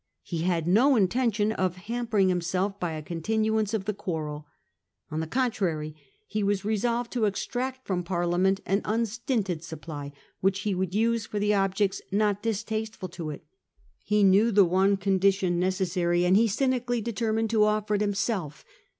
[0.23, 4.47] He had no intention of hamper ing himself by a continuance of the quarrel.
[5.11, 10.73] On the contrary, he was resolved to extract from Parliament an unstinted supply, which he
[10.73, 13.45] would use for the objects most distasteful to it.
[14.03, 18.65] He knew the one condition necessary, and he cynically determined to offer it himself.